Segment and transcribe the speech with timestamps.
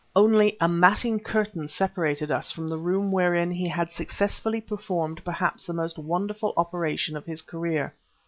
[0.15, 5.67] Only a matting curtain separated us from the room wherein he had successfully performed perhaps
[5.67, 7.93] the most wonderful operation of his career.